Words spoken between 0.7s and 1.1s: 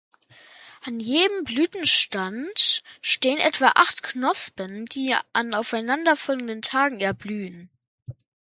An